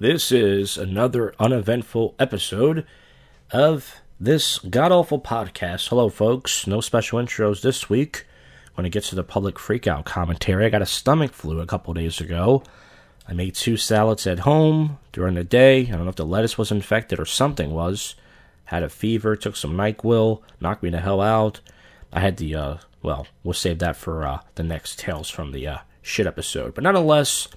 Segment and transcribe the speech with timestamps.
[0.00, 2.86] This is another uneventful episode
[3.50, 5.88] of this god awful podcast.
[5.88, 6.66] Hello, folks.
[6.66, 8.24] No special intros this week.
[8.76, 11.92] When it gets to the public freakout commentary, I got a stomach flu a couple
[11.92, 12.62] days ago.
[13.28, 15.82] I made two salads at home during the day.
[15.82, 18.14] I don't know if the lettuce was infected or something was.
[18.64, 21.60] Had a fever, took some NyQuil, knocked me the hell out.
[22.10, 25.66] I had the, uh, well, we'll save that for uh, the next Tales from the
[25.66, 26.74] uh, Shit episode.
[26.74, 27.48] But nonetheless,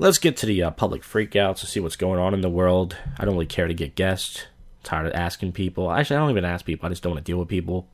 [0.00, 2.96] let's get to the uh, public freakouts to see what's going on in the world.
[3.18, 4.46] I don't really care to get guests.
[4.46, 5.90] I'm tired of asking people.
[5.90, 6.86] Actually, I don't even ask people.
[6.86, 7.86] I just don't want to deal with people.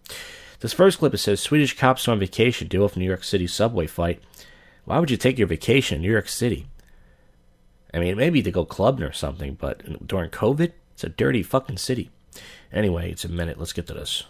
[0.61, 3.88] This first clip it says Swedish cops on vacation deal with New York City subway
[3.88, 4.23] fight.
[4.84, 6.69] Why would you take your vacation in New York City?
[7.92, 11.78] I mean, maybe to go clubbing or something, but during COVID, it's a dirty fucking
[11.78, 12.11] city.
[12.73, 13.59] Anyway, it's a minute.
[13.59, 14.23] Let's get to this.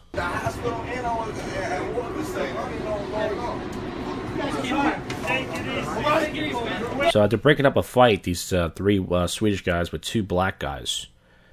[7.10, 10.58] So after breaking up a fight, these uh, three uh, Swedish guys with two black
[10.58, 11.06] guys.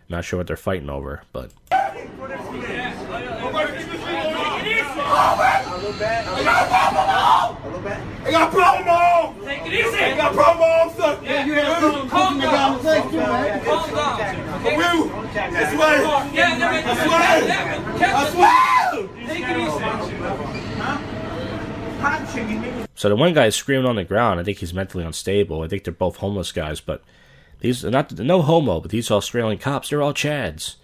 [0.10, 1.52] Not sure what they're fighting over, but
[8.26, 9.46] I got a problem, mom.
[9.46, 9.98] Take it easy.
[9.98, 11.24] I got a problem, mom, son.
[11.24, 12.82] Yeah, you have some calm down.
[12.82, 14.62] Calm down.
[14.62, 14.78] Okay?
[14.78, 16.34] Will, I swear.
[16.34, 17.20] Yeah, no, wait, I swear.
[17.48, 19.28] yeah, I yeah, swear.
[19.28, 19.58] Take it
[20.58, 20.73] easy.
[22.96, 24.40] So the one guy is screaming on the ground.
[24.40, 25.62] I think he's mentally unstable.
[25.62, 27.04] I think they're both homeless guys, but
[27.60, 30.76] these are not no homo, but these Australian cops, they're all Chads.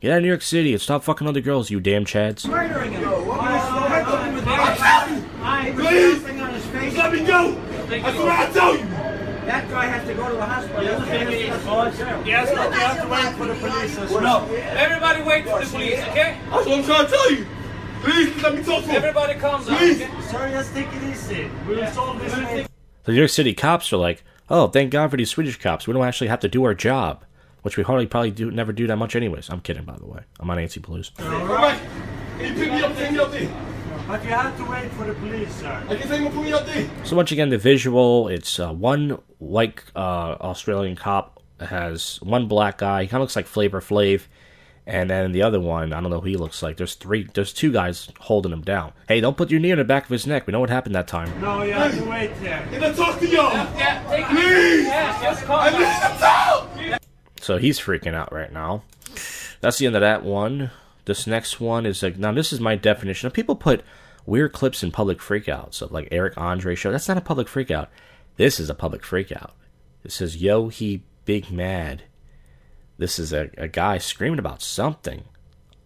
[0.00, 2.46] Get out of New York City and stop fucking other girls, you damn Chads.
[2.48, 3.02] Murdering him.
[6.72, 7.52] Please, let me go.
[7.86, 8.84] That's what I tell you.
[9.46, 10.82] That guy has to go to the hospital.
[12.24, 13.96] Yes, look, you have to wait for the police.
[14.22, 16.38] No, everybody wait for the police, okay?
[16.50, 17.46] That's what I'm trying to tell you.
[18.02, 18.96] Please, let me talk to him.
[18.96, 19.76] Everybody calm down.
[19.78, 20.02] Please.
[20.02, 20.20] okay?
[20.22, 21.48] Sir, let's take it easy.
[21.68, 22.66] We'll solve this.
[23.04, 25.86] The New York City cops are like, oh, thank God for these Swedish cops.
[25.86, 27.24] We don't actually have to do our job,
[27.62, 29.50] which we hardly probably do never do that much anyways.
[29.50, 30.22] I'm kidding, by the way.
[30.40, 31.12] I'm on Nancy Blues.
[31.20, 31.80] All right.
[32.38, 33.48] Can you pick me up, take me up there?
[34.08, 35.84] But you have to wait for the police, sir.
[35.88, 36.66] I can take him and put me up.
[37.06, 42.78] So once again, the visual, it's uh, one white uh, Australian cop has one black
[42.78, 43.02] guy.
[43.02, 44.22] He kind of looks like Flavor Flav.
[44.86, 46.76] And then the other one, I don't know who he looks like.
[46.76, 48.92] There's three, there's two guys holding him down.
[49.06, 50.46] Hey, don't put your knee on the back of his neck.
[50.46, 51.40] We know what happened that time.
[51.40, 52.66] No, you have to wait there.
[52.70, 53.52] Can I talk to y'all?
[53.52, 54.80] Yeah, take it Please.
[54.80, 54.82] easy.
[54.88, 56.12] Yes, just I need down.
[56.12, 57.02] to talk.
[57.40, 58.82] So he's freaking out right now.
[59.60, 60.70] That's the end of that one.
[61.04, 62.32] This next one is like now.
[62.32, 63.30] This is my definition.
[63.30, 63.82] People put
[64.26, 66.90] weird clips in public freakouts of like Eric Andre show.
[66.92, 67.88] That's not a public freakout.
[68.36, 69.50] This is a public freakout.
[70.04, 72.02] It says yo he big mad.
[73.02, 75.24] This is a, a guy screaming about something.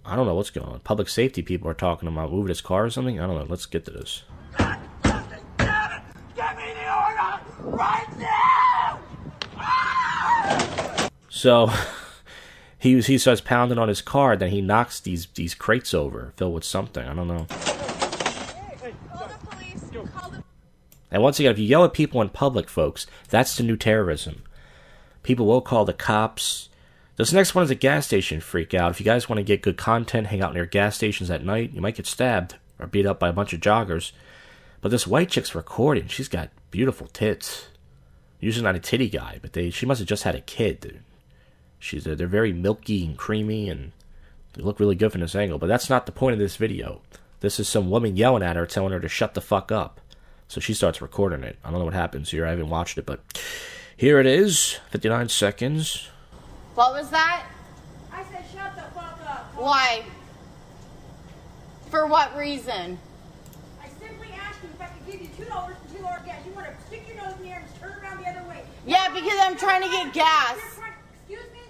[0.04, 0.80] I don't know what's going on.
[0.80, 3.18] Public safety people are talking about moving his car or something.
[3.18, 3.46] I don't know.
[3.48, 4.24] Let's get to this.
[11.30, 11.70] So
[12.78, 14.36] he he starts pounding on his car.
[14.36, 17.08] Then he knocks these these crates over, filled with something.
[17.08, 17.46] I don't know.
[21.10, 24.42] And once again, if you yell at people in public, folks, that's the new terrorism.
[25.22, 26.68] People will call the cops.
[27.16, 28.90] This next one is a gas station freak out.
[28.90, 31.72] If you guys want to get good content, hang out near gas stations at night,
[31.72, 34.12] you might get stabbed or beat up by a bunch of joggers.
[34.82, 36.08] But this white chick's recording.
[36.08, 37.68] She's got beautiful tits.
[38.38, 41.00] Usually not a titty guy, but they she must have just had a kid.
[41.90, 43.92] They're very milky and creamy, and
[44.52, 45.58] they look really good from this angle.
[45.58, 47.00] But that's not the point of this video.
[47.40, 50.02] This is some woman yelling at her, telling her to shut the fuck up.
[50.48, 51.56] So she starts recording it.
[51.64, 52.46] I don't know what happens here.
[52.46, 53.20] I haven't watched it, but
[53.96, 54.78] here it is.
[54.90, 56.10] 59 seconds.
[56.76, 57.46] What was that?
[58.12, 59.50] I said shut the fuck up.
[59.56, 60.04] Why?
[61.90, 62.98] For what reason?
[63.82, 66.36] I simply asked you if I could give you two dollars for two dollars gas.
[66.44, 68.62] You want to stick your nose in the air and turn around the other way.
[68.86, 70.58] Yeah, because I'm trying to get gas.
[71.24, 71.64] Excuse me?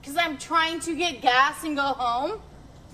[0.00, 2.40] Because I'm trying to get gas and go home.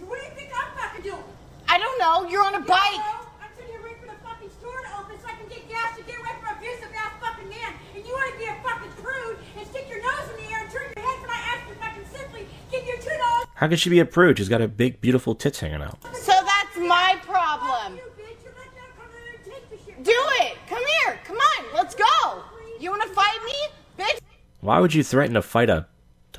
[0.00, 1.22] What do you think I'm fucking doing?
[1.68, 2.24] I don't know.
[2.30, 2.80] You're on a bike.
[3.04, 3.28] Hello?
[3.36, 5.94] I'm sitting here waiting for the fucking store to open so I can get gas
[5.98, 7.76] to get away from an abusive ass fucking man.
[7.94, 10.64] And you want to be a fucking prude and stick your nose in the air
[10.64, 13.14] and turn your head when I ask you if I can simply give you two
[13.20, 13.46] dollars.
[13.60, 14.38] How could she be a prude?
[14.38, 15.98] She's got a big, beautiful tits hanging out.
[16.14, 17.94] So that's my problem.
[17.94, 20.02] You bitch, you let them come in and take the shit.
[20.02, 20.56] Do it.
[20.66, 21.20] Come here.
[21.26, 21.64] Come on.
[21.74, 22.42] Let's go.
[22.80, 24.02] You want to fight me?
[24.02, 24.18] Bitch.
[24.62, 25.86] Why would you threaten to fight a,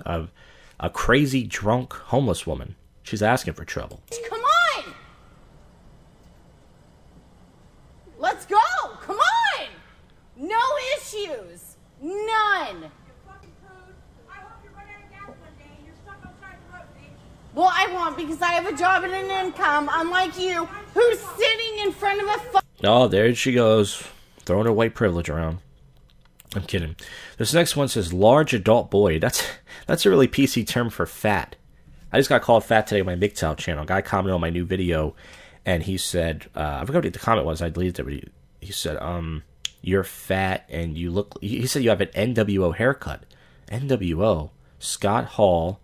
[0.03, 0.29] a,
[0.79, 2.75] a crazy, drunk, homeless woman?
[3.03, 4.01] She's asking for trouble.
[4.27, 4.93] Come on.
[8.17, 8.57] Let's go.
[9.01, 9.67] Come on.
[10.37, 10.59] No
[10.97, 11.77] issues.
[12.01, 12.81] None.
[12.81, 12.89] You
[13.27, 13.95] fucking prude.
[14.27, 16.55] I hope you run out of gas one day and you're stuck on the side
[16.57, 17.21] of the road, bitch.
[17.53, 21.79] Well, I won't because I have a job and an income, unlike you, who's sitting
[21.79, 24.03] in front of a fu- Oh, there she goes,
[24.39, 25.59] throwing her white privilege around.
[26.55, 26.95] I'm kidding.
[27.37, 29.19] This next one says large adult boy.
[29.19, 29.45] That's
[29.85, 31.55] that's a really PC term for fat.
[32.11, 33.83] I just got called fat today on my MGTOW channel.
[33.83, 35.15] A guy commented on my new video,
[35.65, 37.61] and he said, uh, I forgot what the comment was.
[37.61, 38.03] I deleted it.
[38.03, 38.23] But he,
[38.59, 39.43] he said, um,
[39.81, 43.23] "You're fat and you look." He said you have an NWO haircut.
[43.69, 44.49] NWO.
[44.79, 45.79] Scott Hall,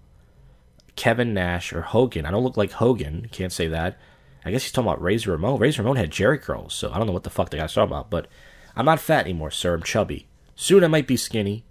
[0.98, 2.26] Kevin Nash, or Hogan.
[2.26, 3.30] I don't look like Hogan.
[3.32, 3.98] Can't say that.
[4.44, 5.60] I guess he's talking about Razor Ramon.
[5.60, 7.92] Razor Ramon had Jerry curls, so I don't know what the fuck the guy's talking
[7.92, 8.10] about.
[8.10, 8.28] But
[8.76, 9.74] I'm not fat anymore, sir.
[9.74, 10.28] I'm chubby.
[10.56, 11.64] Soon I might be skinny,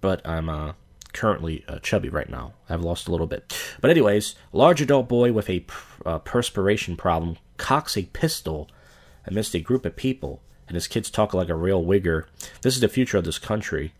[0.00, 0.74] but I'm uh,
[1.12, 2.54] currently uh, chubby right now.
[2.68, 3.56] I've lost a little bit.
[3.80, 5.64] But anyways, large adult boy with a
[6.04, 8.68] uh, perspiration problem cocks a pistol
[9.26, 12.24] amidst a group of people, and his kids talk like a real wigger.
[12.62, 13.94] This is the future of this country.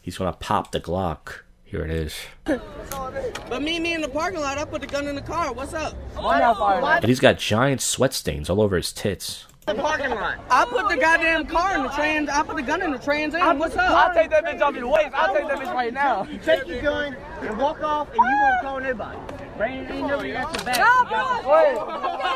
[0.00, 1.40] He's gonna pop the Glock.
[1.70, 2.16] Here it is.
[2.44, 4.56] But meet me in the parking lot.
[4.56, 5.52] I put the gun in the car.
[5.52, 5.94] What's up?
[6.16, 9.46] And he's got giant sweat stains all over his tits.
[9.66, 10.38] The parking lot.
[10.48, 12.30] I put the goddamn car in the trans.
[12.30, 13.58] I put the gun in the trans am.
[13.58, 13.90] What's up?
[13.90, 15.10] I'll take that bitch off your waist.
[15.12, 16.24] I'll take that bitch right now.
[16.42, 19.18] Take your gun and walk off, and you won't call anybody.
[19.58, 20.78] Nobody got your back.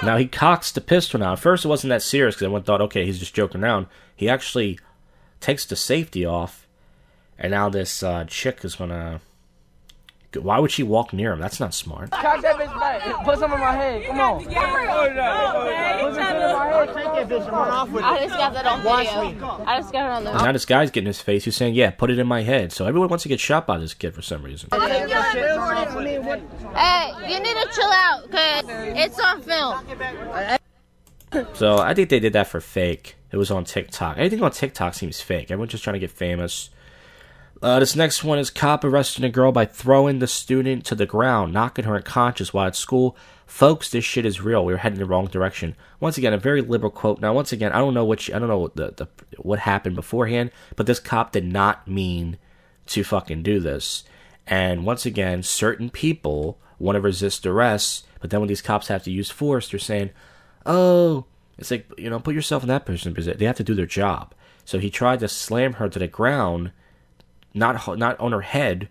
[0.03, 1.33] Now he cocks the pistol now.
[1.33, 3.87] At first it wasn't that serious because everyone thought, okay, he's just joking around.
[4.15, 4.79] He actually
[5.41, 6.62] takes the safety off,
[7.43, 9.21] and now this uh, chick is gonna.
[10.35, 11.41] Why would she walk near him?
[11.41, 12.11] That's not smart.
[12.11, 13.03] Cock that bitch back.
[13.25, 14.07] Put some in my head.
[14.07, 14.43] Come on.
[14.45, 15.15] Put some in my head.
[16.87, 19.63] Take that bitch and run off with I just got that on video.
[19.67, 21.45] I just got it on the And now this guy's getting his face.
[21.45, 23.77] He's saying, "Yeah, put it in my head." So everyone wants to get shot by
[23.77, 24.71] this kid for some reason.
[24.71, 25.03] Hey,
[27.29, 29.85] you need to chill out, cause it's on film.
[31.55, 33.17] So I think they did that for fake.
[33.33, 34.17] It was on TikTok.
[34.19, 35.51] Anything on TikTok seems fake.
[35.51, 36.71] Everyone's just trying to get famous.
[37.63, 41.07] Uh, this next one is cop arresting a girl by throwing the student to the
[41.07, 43.17] ground, knocking her unconscious while at school.
[43.47, 44.65] Folks, this shit is real.
[44.65, 45.77] We are heading the wrong direction.
[46.01, 47.21] Once again, a very liberal quote.
[47.21, 49.95] Now, once again, I don't know which I don't know what the, the what happened
[49.95, 52.37] beforehand, but this cop did not mean
[52.87, 54.03] to fucking do this.
[54.45, 59.05] And once again, certain people want to resist arrest, but then when these cops have
[59.05, 60.11] to use force, they're saying,
[60.67, 61.27] "Oh,
[61.59, 63.39] it's like you know, put yourself in that person's position.
[63.39, 66.73] They have to do their job." So he tried to slam her to the ground,
[67.55, 68.89] not not on her head,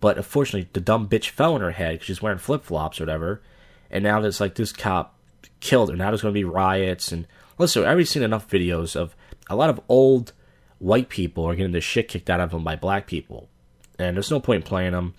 [0.00, 3.04] but unfortunately the dumb bitch fell on her head because she's wearing flip flops or
[3.04, 3.42] whatever.
[3.90, 5.16] And now it's like this cop
[5.60, 5.96] killed her.
[5.96, 7.26] Now there's going to be riots and
[7.58, 7.82] listen.
[7.82, 9.14] I've already seen enough videos of
[9.48, 10.32] a lot of old
[10.78, 13.48] white people are getting the shit kicked out of them by black people,
[13.98, 15.14] and there's no point in playing them.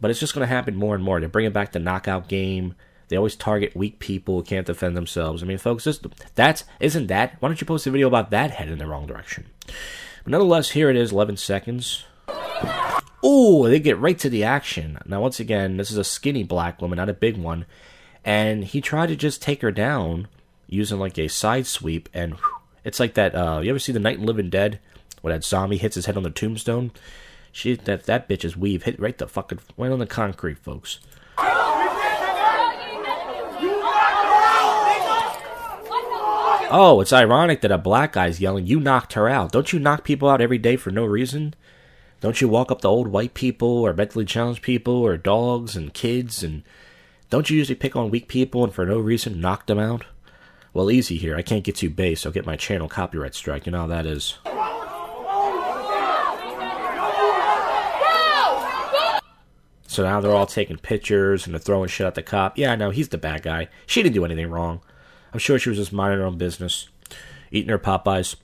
[0.00, 1.20] But it's just going to happen more and more.
[1.20, 2.74] They're bringing back the knockout game.
[3.08, 5.42] They always target weak people who can't defend themselves.
[5.42, 6.00] I mean, folks, this,
[6.34, 7.36] that's isn't that?
[7.40, 9.46] Why don't you post a video about that heading in the wrong direction?
[9.66, 12.04] But nonetheless, here it is, 11 seconds.
[13.22, 14.98] Oh, they get right to the action.
[15.06, 17.66] Now, once again, this is a skinny black woman, not a big one.
[18.24, 20.28] And he tried to just take her down
[20.68, 22.08] using like a side sweep.
[22.14, 23.34] And whew, it's like that.
[23.34, 24.80] Uh, you ever see The Night and Living Dead?
[25.22, 26.92] Where that zombie hits his head on the tombstone?
[27.50, 31.00] She that that bitch's weave hit right the fucking right on the concrete, folks.
[36.68, 39.52] Oh, it's ironic that a black guy's yelling, You knocked her out.
[39.52, 41.54] Don't you knock people out every day for no reason?
[42.26, 45.94] Don't you walk up to old white people or mentally challenged people or dogs and
[45.94, 46.64] kids and
[47.30, 50.06] don't you usually pick on weak people and for no reason knock them out?
[50.74, 51.36] Well, easy here.
[51.36, 52.26] I can't get too base.
[52.26, 53.64] I'll get my channel copyright strike.
[53.64, 54.38] You know how that is.
[59.86, 62.58] So now they're all taking pictures and they're throwing shit at the cop.
[62.58, 63.68] Yeah, I know, he's the bad guy.
[63.86, 64.80] She didn't do anything wrong.
[65.32, 66.88] I'm sure she was just minding her own business,
[67.52, 68.34] eating her Popeyes.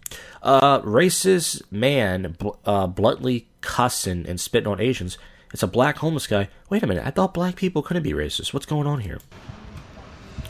[0.41, 5.17] Uh, racist man bl- uh, bluntly cussing and spitting on Asians.
[5.53, 6.49] It's a black homeless guy.
[6.69, 8.53] Wait a minute, I thought black people couldn't be racist.
[8.53, 9.19] What's going on here?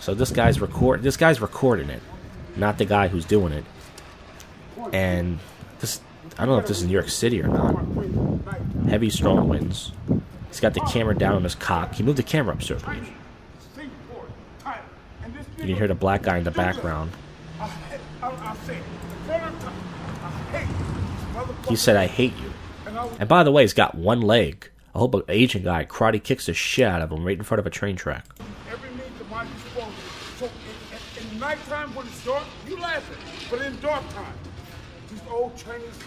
[0.00, 1.02] So this guy's record.
[1.02, 2.02] This guy's recording it,
[2.56, 3.64] not the guy who's doing it.
[4.92, 5.38] And
[5.78, 6.00] this,
[6.38, 7.84] I don't know if this is New York City or not.
[8.88, 9.92] Heavy, strong winds.
[10.48, 11.94] He's got the camera down on his cock.
[11.94, 13.12] He moved the camera up, certainly.
[15.58, 17.12] You can hear the black guy in the background.
[21.68, 22.51] He said, I hate you.
[23.18, 24.70] And by the way, he's got one leg.
[24.94, 27.60] I hope an Asian guy karate kicks the shit out of him right in front
[27.60, 28.26] of a train track.
[28.70, 29.92] Every means at my disposal.
[30.38, 33.16] So in, in, in nighttime when it's dark, you laughing.
[33.50, 34.34] But in dark time,
[35.08, 35.98] these old Chinese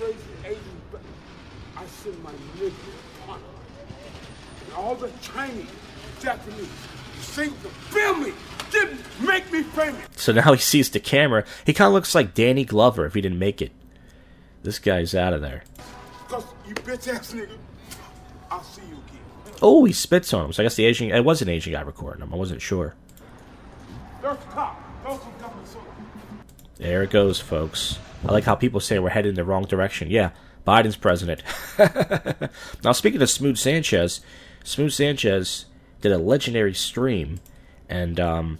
[0.43, 0.59] Asians,
[0.91, 1.01] but
[1.77, 2.73] I send my niggas
[3.27, 3.39] on.
[4.65, 5.65] And all the Chinese,
[6.21, 6.69] Japanese,
[7.19, 8.33] sing to film me,
[8.71, 10.01] didn't make me famous.
[10.15, 11.43] So now he sees the camera.
[11.65, 13.71] He kind of looks like Danny Glover if he didn't make it.
[14.63, 15.63] This guy's out of there.
[16.67, 17.57] You bitch ass nigga,
[18.49, 19.55] I'll see you again.
[19.61, 20.53] Oh, he spits on him.
[20.53, 22.33] So I guess the Asian, it was an Asian guy recording him.
[22.33, 22.95] I wasn't sure.
[24.21, 24.81] There's a cop.
[25.03, 25.79] Those who come and so.
[26.77, 27.99] There it goes, folks.
[28.27, 30.09] I like how people say we're headed in the wrong direction.
[30.09, 30.31] Yeah,
[30.65, 31.43] Biden's president.
[32.83, 34.21] now, speaking of Smooth Sanchez,
[34.63, 35.65] Smooth Sanchez
[36.01, 37.39] did a legendary stream,
[37.87, 38.59] and um,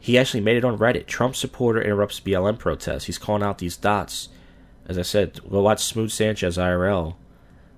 [0.00, 1.06] he actually made it on Reddit.
[1.06, 3.06] Trump supporter interrupts BLM protest.
[3.06, 4.30] He's calling out these dots.
[4.88, 7.14] As I said, go watch Smooth Sanchez IRL.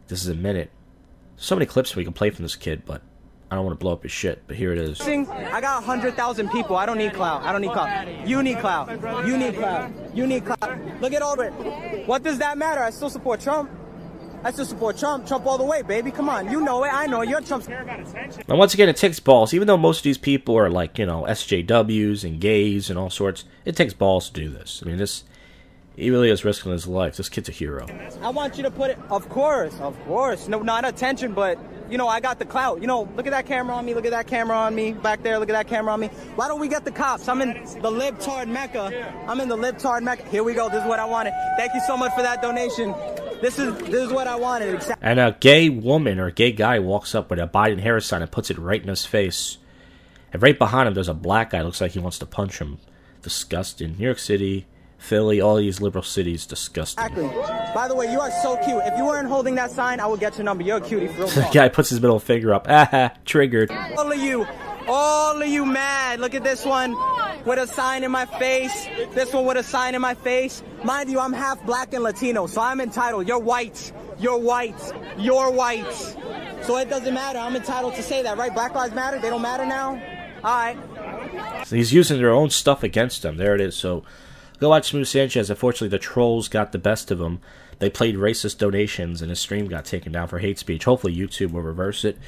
[0.09, 0.71] This is a minute.
[1.37, 3.03] So many clips we can play from this kid, but
[3.51, 4.43] I don't want to blow up his shit.
[4.47, 5.01] But here it is.
[5.01, 6.77] I got 100,000 people.
[6.77, 7.43] I don't need clout.
[7.43, 8.27] I don't need clout.
[8.27, 8.89] You need clout.
[9.27, 9.91] You need clout.
[10.15, 11.01] You need clout.
[11.01, 11.51] Look at over.
[12.07, 12.83] What does that matter?
[12.83, 13.71] I still support Trump.
[14.43, 15.27] I still support Trump.
[15.27, 16.11] Trump all the way, baby.
[16.11, 16.51] Come on.
[16.51, 16.89] You know it.
[16.93, 17.29] I know it.
[17.31, 17.69] You're Trump's.
[17.69, 19.55] Now, once again, it takes balls.
[19.55, 23.09] Even though most of these people are like, you know, SJWs and gays and all
[23.09, 24.83] sorts, it takes balls to do this.
[24.83, 25.25] I mean, this,
[25.97, 27.17] he really is risking his life.
[27.17, 27.87] This kid's a hero.
[28.23, 28.99] I want you to put it.
[29.11, 29.79] Of course.
[29.81, 30.49] Of course.
[30.49, 31.59] No, not attention, but.
[31.91, 32.81] You know, I got the clout.
[32.81, 33.93] You know, look at that camera on me.
[33.93, 35.39] Look at that camera on me back there.
[35.39, 36.09] Look at that camera on me.
[36.35, 37.29] Why don't we get the cops?
[37.29, 39.15] I'm in the libtard mecca.
[39.29, 40.25] I'm in the libtard mecca.
[40.31, 40.71] Here we go.
[40.71, 41.35] This is what I wanted.
[41.59, 42.95] Thank you so much for that donation.
[43.43, 44.75] This is this is what I wanted.
[44.75, 45.07] Exactly.
[45.07, 48.23] And a gay woman or a gay guy walks up with a Biden Harris sign
[48.23, 49.59] and puts it right in his face.
[50.33, 51.61] And right behind him, there's a black guy.
[51.61, 52.79] Looks like he wants to punch him.
[53.21, 53.99] Disgusting.
[53.99, 54.65] New York City,
[55.05, 57.05] Philly, all these liberal cities, disgusting.
[57.75, 58.83] By the way, you are so cute.
[58.87, 60.65] If you weren't holding that sign, I would get your number.
[60.65, 61.27] You're a cutie for real.
[61.29, 62.67] the guy puts his middle finger up.
[62.71, 63.71] Ah, triggered.
[63.71, 64.47] All of you,
[64.89, 66.21] all of you mad.
[66.21, 66.97] Look at this one
[67.45, 68.87] with a sign in my face.
[69.13, 70.63] This one with a sign in my face.
[70.83, 73.29] Mind you, I'm half black and Latino, so I'm entitled.
[73.29, 73.93] You're white.
[74.19, 74.93] You're white.
[75.19, 75.93] You're white.
[76.63, 77.39] So it doesn't matter.
[77.39, 78.55] I'm entitled to say that, right?
[78.55, 79.19] Black lives matter.
[79.19, 80.01] They don't matter now.
[80.43, 81.67] All right.
[81.67, 83.37] So he's using their own stuff against them.
[83.37, 83.77] There it is.
[83.77, 84.05] So
[84.59, 85.51] go watch Smooth Sanchez.
[85.51, 87.41] Unfortunately, the trolls got the best of him.
[87.79, 90.85] They played racist donations, and his stream got taken down for hate speech.
[90.85, 92.19] Hopefully, YouTube will reverse it.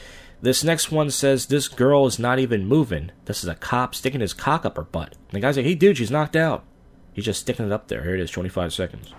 [0.42, 3.10] This next one says this girl is not even moving.
[3.24, 5.14] This is a cop sticking his cock up her butt.
[5.28, 6.64] And the guy's like, "Hey, dude, she's knocked out."
[7.12, 8.02] He's just sticking it up there.
[8.02, 9.14] Here it is, 25 seconds.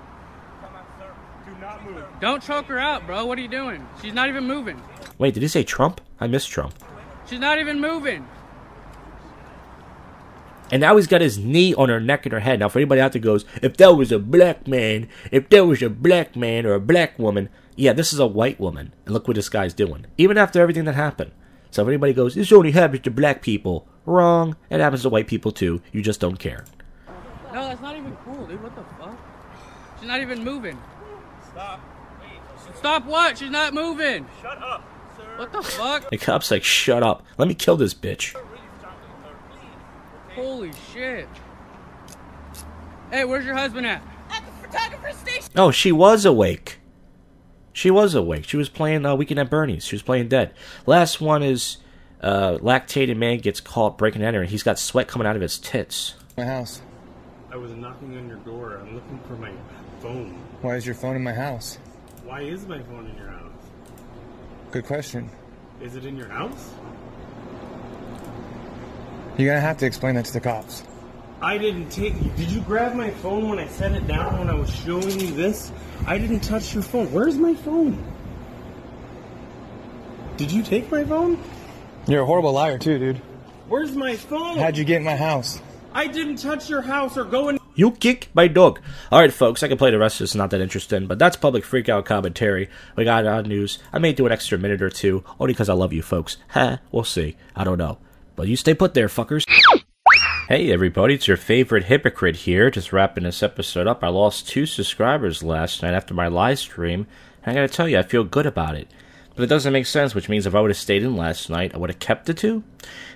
[2.21, 3.25] Don't choke her out, bro.
[3.25, 3.87] What are you doing?
[4.01, 4.81] She's not even moving.
[5.17, 6.01] Wait, did he say Trump?
[6.19, 6.73] I missed Trump.
[7.27, 8.27] She's not even moving.
[10.71, 12.59] And now he's got his knee on her neck and her head.
[12.59, 15.81] Now, for anybody out there goes, if that was a black man, if that was
[15.81, 18.93] a black man or a black woman, yeah, this is a white woman.
[19.05, 20.07] And look what this guy's doing.
[20.17, 21.31] Even after everything that happened.
[21.71, 24.55] So if anybody goes, this only happens to black people, wrong.
[24.69, 25.81] It happens to white people too.
[25.91, 26.65] You just don't care.
[27.53, 28.61] No, that's not even cool, dude.
[28.61, 29.17] What the fuck?
[29.99, 30.77] She's not even moving.
[31.51, 31.81] Stop.
[32.75, 33.37] Stop what?
[33.37, 34.27] She's not moving.
[34.41, 34.83] Shut up,
[35.15, 35.23] sir.
[35.37, 36.09] What the fuck?
[36.09, 37.23] The cop's like, shut up.
[37.37, 38.35] Let me kill this bitch.
[40.37, 41.27] Holy shit.
[43.09, 44.03] Hey, where's your husband at?
[44.29, 45.51] At the photographer station.
[45.55, 46.77] Oh, she was awake.
[47.73, 48.45] She was awake.
[48.45, 49.83] She was playing uh, Weekend at Bernie's.
[49.83, 50.53] She was playing dead.
[50.85, 51.77] Last one is
[52.21, 54.49] uh, lactated man gets caught breaking and entering.
[54.49, 56.13] He's got sweat coming out of his tits.
[56.37, 56.81] My house.
[57.49, 58.77] I was knocking on your door.
[58.77, 59.51] I'm looking for my
[60.01, 60.39] phone.
[60.61, 61.79] Why is your phone in my house?
[62.23, 63.51] Why is my phone in your house?
[64.69, 65.31] Good question.
[65.81, 66.73] Is it in your house?
[69.37, 70.83] You're gonna have to explain that to the cops.
[71.41, 72.13] I didn't take.
[72.35, 75.31] Did you grab my phone when I set it down when I was showing you
[75.31, 75.71] this?
[76.07, 77.11] I didn't touch your phone.
[77.11, 78.03] Where's my phone?
[80.37, 81.39] Did you take my phone?
[82.07, 83.17] You're a horrible liar too, dude.
[83.67, 84.57] Where's my phone?
[84.57, 85.61] How'd you get in my house?
[85.93, 87.59] I didn't touch your house or go in.
[87.75, 88.79] You kick my dog.
[89.11, 90.35] All right, folks, I can play the rest of this.
[90.35, 92.69] Not that interesting, but that's public freakout commentary.
[92.95, 93.77] We got uh, news.
[93.93, 96.37] I may do an extra minute or two, only because I love you, folks.
[96.49, 97.35] Ha, we'll see.
[97.55, 97.99] I don't know,
[98.37, 99.43] but you stay put there, fuckers.
[100.47, 102.71] Hey everybody, it's your favorite hypocrite here.
[102.71, 104.01] Just wrapping this episode up.
[104.01, 107.07] I lost two subscribers last night after my live stream,
[107.43, 108.87] and I gotta tell you, I feel good about it.
[109.35, 111.73] But it doesn't make sense, which means if I would have stayed in last night,
[111.73, 112.63] I would have kept the two.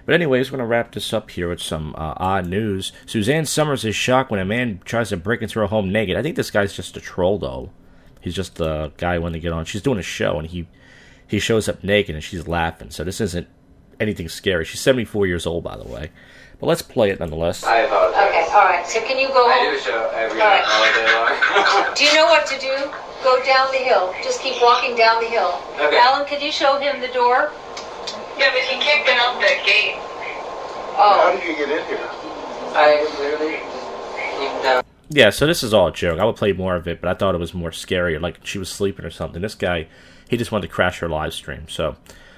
[0.06, 2.92] But anyways, we're gonna wrap this up here with some uh, odd news.
[3.06, 6.18] Suzanne Somers is shocked when a man tries to break into her home naked.
[6.18, 7.72] I think this guy's just a troll, though.
[8.20, 9.66] He's just the guy when to get on.
[9.66, 10.68] She's doing a show, and he
[11.28, 12.90] he shows up naked, and she's laughing.
[12.90, 13.48] So this isn't
[14.02, 14.66] anything scary.
[14.66, 16.10] She's 74 years old, by the way.
[16.60, 17.64] But let's play it nonetheless.
[17.64, 18.22] I apologize.
[18.30, 18.86] Okay, all right.
[18.86, 20.66] So can you go I do a show every All right.
[20.66, 21.94] all day long.
[21.96, 22.74] Do you know what to do?
[23.24, 24.14] Go down the hill.
[24.24, 25.62] Just keep walking down the hill.
[25.80, 25.98] Okay.
[25.98, 27.52] Alan, could you show him the door?
[28.38, 29.98] Yeah, but he can't get out that gate.
[30.98, 31.22] Oh.
[31.22, 32.10] How did you get in here?
[32.74, 34.84] I literally just came down.
[35.14, 36.20] Yeah, so this is all a joke.
[36.20, 38.58] I would play more of it, but I thought it was more scary, like she
[38.58, 39.42] was sleeping or something.
[39.42, 39.88] This guy,
[40.30, 41.68] he just wanted to crash her live stream.
[41.68, 41.98] So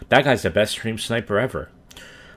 [0.10, 1.70] that guy's the best stream sniper ever.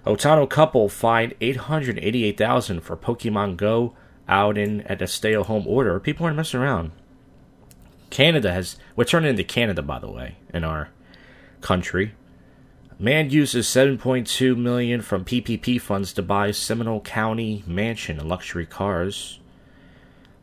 [0.05, 3.95] Otano couple fined eight hundred eighty-eight thousand for Pokemon Go
[4.29, 5.99] out in at a stay-at-home order.
[5.99, 6.93] People aren't messing around.
[8.11, 10.91] Canada has we're turning into Canada, by the way, in our
[11.63, 12.15] country.
[12.99, 19.39] Man uses 7.2 million from PPP funds to buy Seminole County mansion and luxury cars.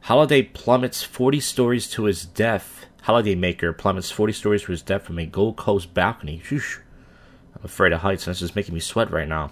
[0.03, 5.03] Holiday plummets 40 stories to his death holiday maker plummets 40 stories to his death
[5.03, 6.41] from a Gold Coast balcony.
[6.43, 6.79] Shoosh.
[7.55, 9.51] I'm afraid of heights, and this is making me sweat right now.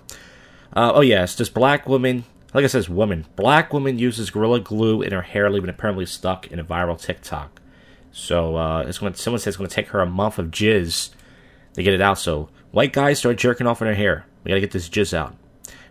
[0.73, 3.25] Uh, oh, yes, this black woman, like I says, woman.
[3.37, 6.99] Black woman uses Gorilla Glue in her hair, leaving it permanently stuck in a viral
[6.99, 7.61] TikTok.
[8.11, 11.11] So, uh, it's going someone says it's going to take her a month of jizz
[11.75, 12.19] to get it out.
[12.19, 14.25] So, white guys start jerking off in her hair.
[14.43, 15.35] We got to get this jizz out.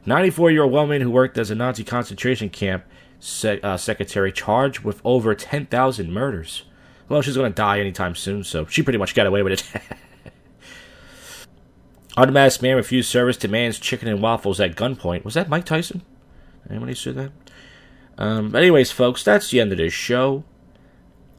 [0.07, 2.85] 94 year old woman who worked as a Nazi concentration camp
[3.21, 6.65] se- uh, secretary charged with over 10,000 murders.
[7.09, 9.83] Well, she's going to die anytime soon, so she pretty much got away with it.
[12.17, 15.25] Unmasked man refused service to man's chicken and waffles at gunpoint.
[15.25, 16.03] Was that Mike Tyson?
[16.69, 17.33] Anybody see that?
[18.19, 20.45] Um, anyways, folks, that's the end of this show.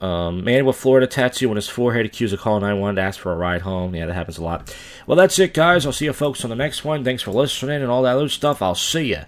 [0.01, 3.31] Um, man with Florida tattoo on his forehead accused of calling 911 to ask for
[3.31, 3.93] a ride home.
[3.93, 4.75] Yeah, that happens a lot.
[5.05, 5.85] Well, that's it, guys.
[5.85, 7.03] I'll see you folks on the next one.
[7.03, 8.63] Thanks for listening and all that other stuff.
[8.63, 9.21] I'll see you.